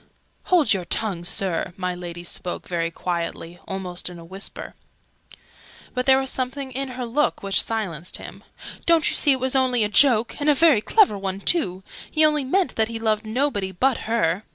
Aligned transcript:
"Hold 0.45 0.73
your 0.73 0.85
tongue, 0.85 1.23
Sir!" 1.23 1.73
My 1.77 1.93
Lady 1.93 2.23
spoke 2.23 2.67
very 2.67 2.89
quietly 2.89 3.59
almost 3.67 4.09
in 4.09 4.17
a 4.17 4.25
whisper. 4.25 4.73
But 5.93 6.07
there 6.07 6.17
was 6.17 6.31
something 6.31 6.71
in 6.71 6.87
her 6.97 7.05
look 7.05 7.43
which 7.43 7.63
silenced 7.63 8.17
him. 8.17 8.43
"Don't 8.87 9.11
you 9.11 9.15
see 9.15 9.31
it 9.33 9.39
was 9.39 9.55
only 9.55 9.83
a 9.83 9.89
joke? 9.89 10.35
And 10.41 10.49
a 10.49 10.55
very 10.55 10.81
clever 10.81 11.19
one, 11.19 11.39
too! 11.39 11.83
He 12.09 12.25
only 12.25 12.43
meant 12.43 12.77
that 12.77 12.87
he 12.87 12.97
loved 12.97 13.27
nobody 13.27 13.71
but 13.71 13.97
her! 14.09 14.41